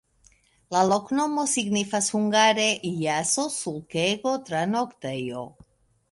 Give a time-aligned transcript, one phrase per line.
[0.75, 2.65] La loknomo signifas hungare
[3.01, 5.45] jaso-sulkego-tranoktejo.